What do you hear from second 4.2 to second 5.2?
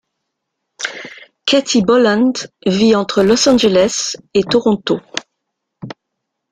et Toronto.